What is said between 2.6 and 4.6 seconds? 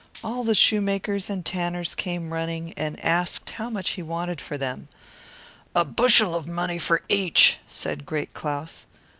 and asked how much he wanted for